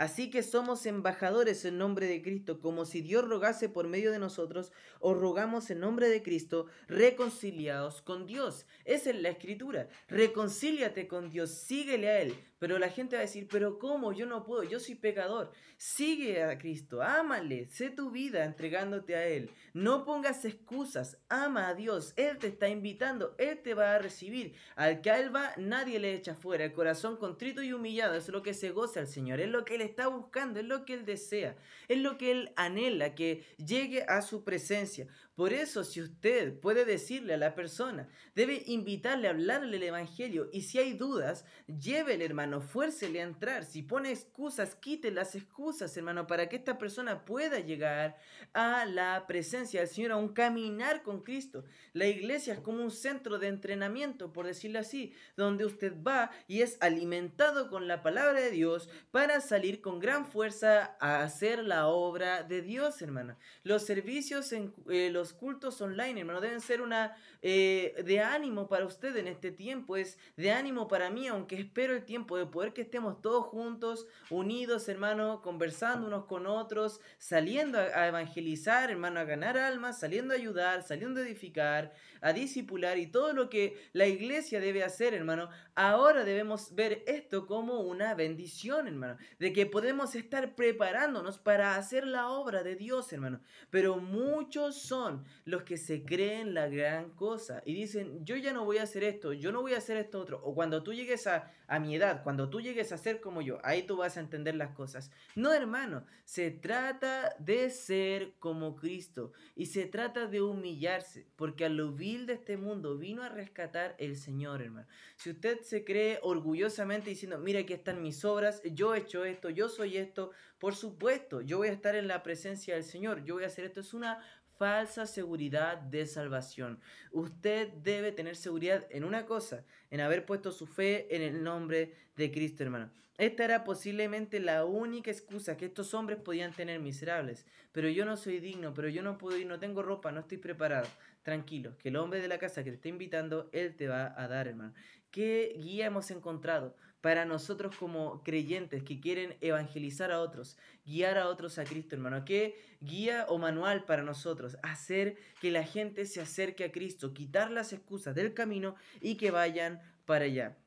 [0.00, 4.18] Así que somos embajadores en nombre de Cristo, como si Dios rogase por medio de
[4.18, 8.64] nosotros, o rogamos en nombre de Cristo, reconciliados con Dios.
[8.86, 9.88] Esa es la escritura.
[10.08, 12.34] Reconcíliate con Dios, síguele a Él.
[12.60, 14.12] Pero la gente va a decir, pero ¿cómo?
[14.12, 15.50] Yo no puedo, yo soy pecador.
[15.78, 19.50] Sigue a Cristo, ámale, sé tu vida entregándote a Él.
[19.72, 22.12] No pongas excusas, ama a Dios.
[22.16, 24.52] Él te está invitando, Él te va a recibir.
[24.76, 26.66] Al que a Él va, nadie le echa fuera.
[26.66, 29.76] El corazón contrito y humillado es lo que se goza al Señor, es lo que
[29.76, 31.56] Él está buscando, es lo que Él desea,
[31.88, 35.06] es lo que Él anhela, que llegue a su presencia.
[35.40, 40.50] Por eso, si usted puede decirle a la persona, debe invitarle a hablarle el Evangelio
[40.52, 43.64] y si hay dudas, llévele, hermano, fuércele a entrar.
[43.64, 48.18] Si pone excusas, quite las excusas, hermano, para que esta persona pueda llegar
[48.52, 51.64] a la presencia del Señor, a un caminar con Cristo.
[51.94, 56.60] La iglesia es como un centro de entrenamiento, por decirlo así, donde usted va y
[56.60, 61.86] es alimentado con la palabra de Dios para salir con gran fuerza a hacer la
[61.86, 63.38] obra de Dios, hermano.
[63.62, 68.84] Los servicios en eh, los cultos online, hermano, deben ser una eh, de ánimo para
[68.84, 72.74] usted en este tiempo, es de ánimo para mí, aunque espero el tiempo de poder
[72.74, 79.24] que estemos todos juntos, unidos, hermano, conversando unos con otros, saliendo a, evangelizar, hermano, a
[79.24, 84.06] ganar almas, saliendo a ayudar, saliendo a edificar, a discipular y todo lo que la
[84.06, 85.48] iglesia debe hacer, hermano.
[85.74, 92.06] Ahora debemos ver esto como una bendición, hermano, de que podemos estar preparándonos para hacer
[92.06, 93.40] la obra de Dios, hermano.
[93.70, 97.29] Pero muchos son los que se creen la gran cosa
[97.64, 100.20] y dicen, yo ya no voy a hacer esto, yo no voy a hacer esto
[100.20, 100.40] otro.
[100.42, 103.58] O cuando tú llegues a, a mi edad, cuando tú llegues a ser como yo,
[103.62, 105.10] ahí tú vas a entender las cosas.
[105.34, 111.68] No, hermano, se trata de ser como Cristo y se trata de humillarse, porque a
[111.68, 114.86] lo vil de este mundo vino a rescatar el Señor, hermano.
[115.16, 119.50] Si usted se cree orgullosamente diciendo, mira, aquí están mis obras, yo he hecho esto,
[119.50, 123.34] yo soy esto, por supuesto, yo voy a estar en la presencia del Señor, yo
[123.34, 124.22] voy a hacer esto, es una
[124.60, 126.80] falsa seguridad de salvación.
[127.12, 131.94] Usted debe tener seguridad en una cosa, en haber puesto su fe en el nombre
[132.14, 132.90] de Cristo, hermano.
[133.16, 137.46] Esta era posiblemente la única excusa que estos hombres podían tener miserables.
[137.72, 140.36] Pero yo no soy digno, pero yo no puedo ir, no tengo ropa, no estoy
[140.36, 140.88] preparado.
[141.22, 144.28] Tranquilo, que el hombre de la casa que te está invitando, él te va a
[144.28, 144.74] dar, hermano.
[145.10, 146.76] ¿Qué guía hemos encontrado?
[147.00, 152.24] Para nosotros como creyentes que quieren evangelizar a otros, guiar a otros a Cristo, hermano.
[152.24, 154.58] ¿Qué guía o manual para nosotros?
[154.62, 159.30] Hacer que la gente se acerque a Cristo, quitar las excusas del camino y que
[159.30, 160.58] vayan para allá.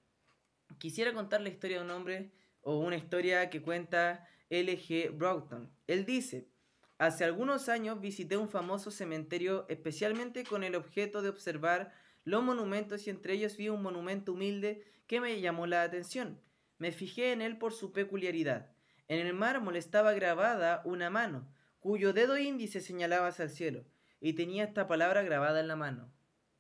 [0.79, 5.11] Quisiera contar la historia de un hombre o una historia que cuenta L.G.
[5.11, 5.71] Broughton.
[5.85, 6.47] Él dice,
[6.97, 11.93] hace algunos años visité un famoso cementerio especialmente con el objeto de observar
[12.23, 16.39] los monumentos y entre ellos vi un monumento humilde que me llamó la atención.
[16.77, 18.71] Me fijé en él por su peculiaridad.
[19.07, 21.47] En el mármol estaba grabada una mano,
[21.79, 23.85] cuyo dedo índice señalaba hacia el cielo,
[24.19, 26.11] y tenía esta palabra grabada en la mano,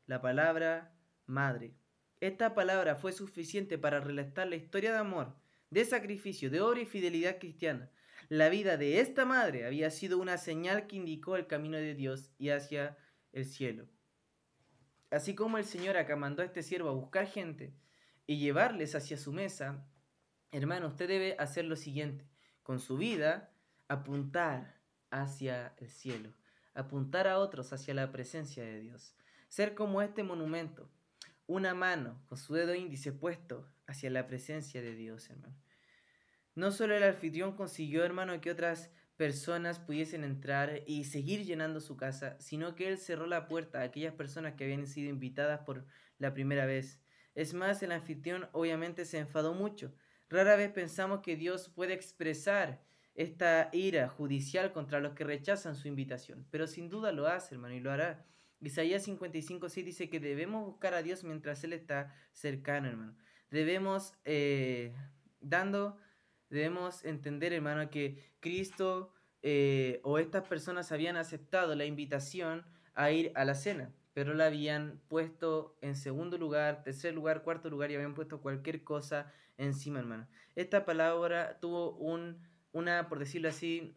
[0.05, 0.93] la palabra
[1.25, 1.73] madre.
[2.19, 5.35] Esta palabra fue suficiente para relatar la historia de amor,
[5.69, 7.89] de sacrificio, de obra y fidelidad cristiana.
[8.29, 12.31] La vida de esta madre había sido una señal que indicó el camino de Dios
[12.37, 12.97] y hacia
[13.31, 13.87] el cielo.
[15.09, 17.73] Así como el Señor acá mandó a este siervo a buscar gente
[18.25, 19.85] y llevarles hacia su mesa,
[20.51, 22.27] hermano, usted debe hacer lo siguiente,
[22.61, 23.53] con su vida,
[23.87, 26.33] apuntar hacia el cielo,
[26.73, 29.15] apuntar a otros hacia la presencia de Dios,
[29.49, 30.89] ser como este monumento,
[31.45, 35.55] una mano con su dedo índice puesto hacia la presencia de Dios, hermano.
[36.55, 41.97] No solo el anfitrión consiguió, hermano, que otras personas pudiesen entrar y seguir llenando su
[41.97, 45.85] casa, sino que él cerró la puerta a aquellas personas que habían sido invitadas por
[46.17, 47.02] la primera vez.
[47.35, 49.93] Es más, el anfitrión obviamente se enfadó mucho.
[50.29, 52.81] Rara vez pensamos que Dios puede expresar
[53.15, 56.45] esta ira judicial contra los que rechazan su invitación.
[56.49, 58.25] Pero sin duda lo hace, hermano, y lo hará.
[58.59, 63.15] Isaías 55, dice que debemos buscar a Dios mientras Él está cercano, hermano.
[63.51, 64.93] Debemos, eh,
[65.41, 65.97] dando,
[66.49, 73.31] debemos entender, hermano, que Cristo eh, o estas personas habían aceptado la invitación a ir
[73.35, 77.95] a la cena, pero la habían puesto en segundo lugar, tercer lugar, cuarto lugar y
[77.95, 80.27] habían puesto cualquier cosa encima, hermano.
[80.55, 82.41] Esta palabra tuvo un
[82.73, 83.95] una, por decirlo así,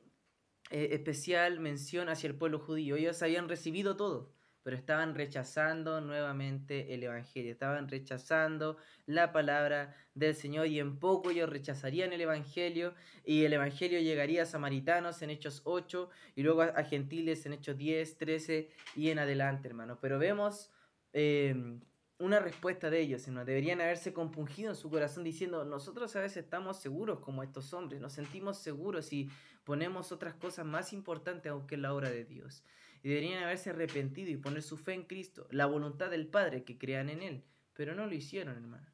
[0.71, 2.97] eh, especial mención hacia el pueblo judío.
[2.97, 4.33] Ellos habían recibido todo,
[4.67, 11.31] pero estaban rechazando nuevamente el Evangelio, estaban rechazando la palabra del Señor y en poco
[11.31, 12.93] ellos rechazarían el Evangelio
[13.25, 17.79] y el Evangelio llegaría a samaritanos en Hechos 8 y luego a, gentiles en Hechos
[17.79, 20.01] 10, 13 y en adelante, hermano.
[20.01, 20.73] Pero vemos...
[21.13, 21.79] Eh,
[22.19, 26.45] una respuesta de ellos, sino deberían haberse compungido en su corazón diciendo, nosotros a veces
[26.45, 29.29] estamos seguros como estos hombres, nos sentimos seguros y
[29.65, 32.65] ponemos otras cosas más importantes aunque la obra de Dios.
[33.03, 36.79] Y deberían haberse arrepentido y poner su fe en Cristo, la voluntad del Padre, que
[36.79, 37.45] crean en Él,
[37.75, 38.87] pero no lo hicieron, hermano.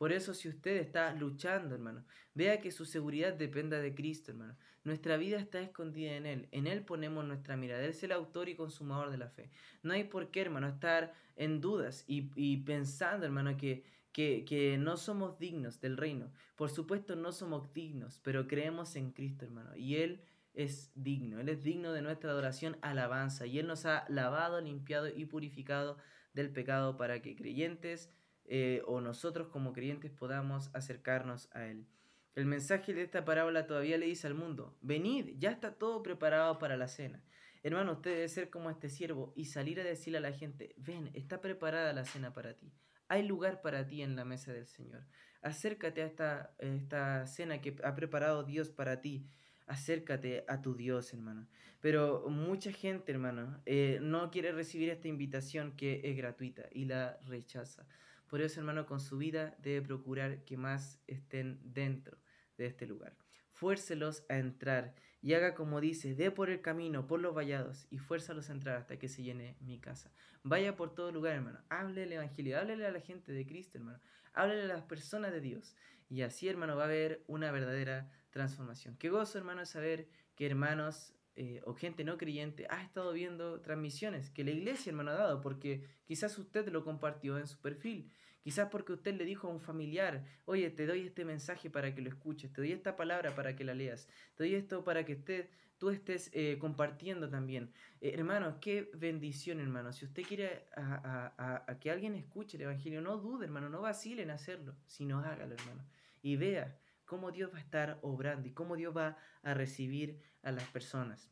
[0.00, 4.56] Por eso si usted está luchando, hermano, vea que su seguridad dependa de Cristo, hermano.
[4.82, 6.48] Nuestra vida está escondida en Él.
[6.52, 7.84] En Él ponemos nuestra mirada.
[7.84, 9.50] Él es el autor y consumador de la fe.
[9.82, 14.96] No hay por qué, hermano, estar en dudas y, pensando, hermano, que, que, que, no
[14.96, 16.32] somos dignos del reino.
[16.56, 19.76] Por supuesto, no somos dignos, pero creemos en Cristo, hermano.
[19.76, 20.22] Y Él
[20.54, 21.40] es digno.
[21.40, 23.46] Él es digno de nuestra adoración, alabanza.
[23.46, 25.98] Y Él nos ha lavado, limpiado y purificado
[26.32, 28.10] del pecado para que creyentes
[28.44, 31.86] eh, o nosotros como creyentes podamos acercarnos a Él.
[32.34, 36.58] El mensaje de esta parábola todavía le dice al mundo, venid, ya está todo preparado
[36.58, 37.22] para la cena.
[37.62, 41.10] Hermano, usted debe ser como este siervo y salir a decirle a la gente, ven,
[41.12, 42.72] está preparada la cena para ti.
[43.08, 45.04] Hay lugar para ti en la mesa del Señor.
[45.42, 49.26] Acércate a esta, esta cena que ha preparado Dios para ti.
[49.66, 51.46] Acércate a tu Dios, hermano.
[51.80, 57.18] Pero mucha gente, hermano, eh, no quiere recibir esta invitación que es gratuita y la
[57.26, 57.86] rechaza.
[58.28, 62.18] Por eso, hermano, con su vida debe procurar que más estén dentro
[62.58, 63.16] de este lugar.
[63.48, 67.98] Fuércelos a entrar y haga como dice, ve por el camino, por los vallados y
[67.98, 70.12] fuérzalos a entrar hasta que se llene mi casa.
[70.42, 71.58] Vaya por todo lugar, hermano.
[71.68, 74.00] Hable el Evangelio, háblele a la gente de Cristo, hermano.
[74.32, 75.76] Háblele a las personas de Dios.
[76.08, 78.96] Y así, hermano, va a haber una verdadera transformación.
[78.96, 84.30] Qué gozo, hermano, saber que hermanos eh, o gente no creyente ha estado viendo transmisiones
[84.30, 88.12] que la iglesia, hermano, ha dado, porque quizás usted lo compartió en su perfil,
[88.42, 92.02] quizás porque usted le dijo a un familiar, oye, te doy este mensaje para que
[92.02, 95.14] lo escuches, te doy esta palabra para que la leas, te doy esto para que
[95.14, 97.72] usted, tú estés eh, compartiendo también.
[98.02, 99.94] Eh, hermano, qué bendición, hermano.
[99.94, 104.24] Si usted quiere a, a, que alguien escuche el Evangelio, no dude, hermano, no vacile
[104.24, 105.86] en hacerlo, sino hágalo, hermano.
[106.22, 106.76] Y vea
[107.10, 111.28] cómo Dios va a estar obrando y cómo Dios va a recibir a las personas.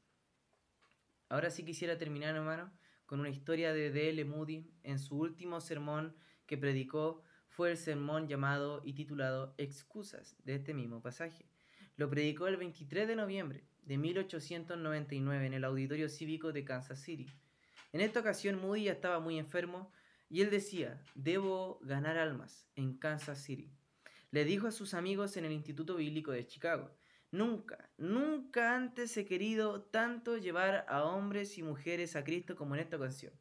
[1.29, 2.73] Ahora sí quisiera terminar, hermano,
[3.07, 4.25] con una historia de D.L.
[4.25, 6.17] Moody en su último sermón
[6.47, 11.47] que predicó fue el sermón llamado y titulado Excusas de este mismo pasaje.
[11.95, 17.31] Lo predicó el 23 de noviembre de 1899 en el auditorio cívico de Kansas City.
[17.93, 19.93] En esta ocasión Moody ya estaba muy enfermo
[20.29, 23.78] y él decía, debo ganar almas en Kansas City
[24.31, 26.91] le dijo a sus amigos en el Instituto Bíblico de Chicago,
[27.31, 32.83] nunca, nunca antes he querido tanto llevar a hombres y mujeres a Cristo como en
[32.83, 33.33] esta ocasión.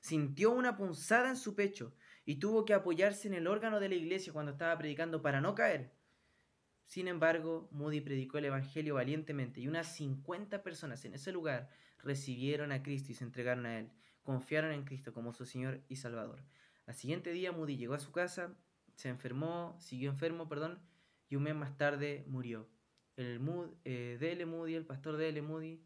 [0.00, 1.94] Sintió una punzada en su pecho
[2.26, 5.54] y tuvo que apoyarse en el órgano de la iglesia cuando estaba predicando para no
[5.54, 5.92] caer.
[6.86, 11.70] Sin embargo, Moody predicó el Evangelio valientemente y unas 50 personas en ese lugar
[12.02, 13.90] recibieron a Cristo y se entregaron a Él.
[14.22, 16.44] Confiaron en Cristo como su Señor y Salvador.
[16.86, 18.54] Al siguiente día Moody llegó a su casa
[18.94, 20.80] se enfermó, siguió enfermo, perdón,
[21.28, 22.68] y un mes más tarde murió.
[23.16, 23.40] El
[23.84, 24.74] eh, D.L.
[24.74, 25.40] El pastor D.L.
[25.42, 25.80] Moody,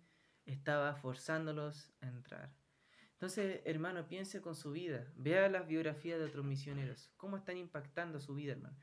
[0.47, 2.51] estaba forzándolos a entrar.
[3.13, 5.13] Entonces, hermano, piense con su vida.
[5.17, 7.11] Vea las biografías de otros misioneros.
[7.17, 8.77] ¿Cómo están impactando su vida, hermano?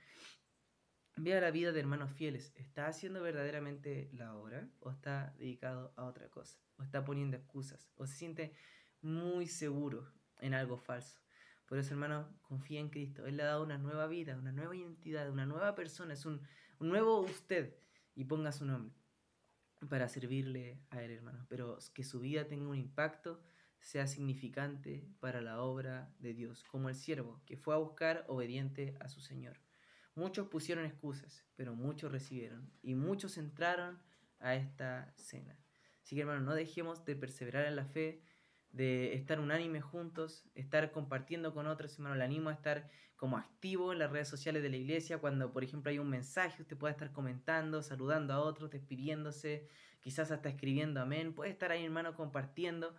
[1.15, 2.51] Vea la vida de hermanos fieles.
[2.55, 6.59] ¿Está haciendo verdaderamente la obra o está dedicado a otra cosa?
[6.77, 7.89] ¿O está poniendo excusas?
[7.95, 8.53] ¿O se siente
[9.01, 10.11] muy seguro
[10.41, 11.24] en algo falso?
[11.65, 13.25] Por eso, hermano, confía en Cristo.
[13.25, 16.13] Él le ha dado una nueva vida, una nueva identidad, una nueva persona.
[16.13, 16.41] Es un,
[16.79, 17.75] nuevo usted.
[18.15, 18.95] Y ponga su nombre
[19.89, 21.45] para servirle a Él, hermano.
[21.49, 23.41] Pero que su vida tenga un impacto,
[23.79, 28.95] sea significante para la obra de Dios, como el siervo que fue a buscar obediente
[28.99, 29.59] a su Señor.
[30.15, 33.99] Muchos pusieron excusas, pero muchos recibieron y muchos entraron
[34.39, 35.59] a esta cena.
[36.01, 38.21] Así que hermano, no dejemos de perseverar en la fe,
[38.75, 42.15] de estar unánime juntos, estar compartiendo con otros, hermano.
[42.15, 45.19] Le animo a estar como activo en las redes sociales de la iglesia.
[45.19, 49.69] Cuando, por ejemplo, hay un mensaje, usted puede estar comentando, saludando a otros, despidiéndose,
[50.01, 51.33] quizás hasta escribiendo amén.
[51.33, 52.93] Puede estar ahí, hermano, compartiendo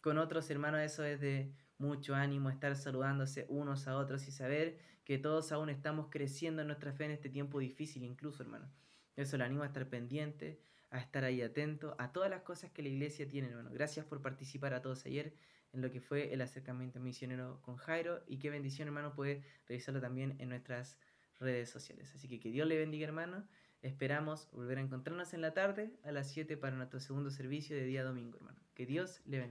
[0.00, 0.80] con otros hermanos.
[0.80, 5.68] Eso es de mucho ánimo, estar saludándose unos a otros y saber que todos aún
[5.68, 8.70] estamos creciendo en nuestra fe en este tiempo difícil, incluso, hermano.
[9.14, 12.82] Eso le animo a estar pendiente, a estar ahí atento a todas las cosas que
[12.82, 13.70] la iglesia tiene, hermano.
[13.72, 15.34] Gracias por participar a todos ayer
[15.72, 20.00] en lo que fue el acercamiento misionero con Jairo y qué bendición, hermano, puede revisarlo
[20.00, 20.98] también en nuestras
[21.38, 22.12] redes sociales.
[22.14, 23.46] Así que que Dios le bendiga, hermano.
[23.82, 27.84] Esperamos volver a encontrarnos en la tarde a las 7 para nuestro segundo servicio de
[27.84, 28.58] día domingo, hermano.
[28.74, 29.48] Que Dios le bendiga.